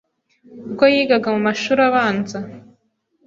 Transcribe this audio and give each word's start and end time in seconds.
ubwo 0.65 0.83
yigaga 0.93 1.27
mu 1.35 1.41
mashuri 1.47 1.81
abanza 1.89 2.37